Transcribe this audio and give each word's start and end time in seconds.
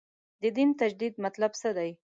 د 0.41 0.43
دین 0.57 0.69
تجدید 0.81 1.13
مطلب 1.23 1.51
څه 1.61 1.69
دی. 1.77 1.91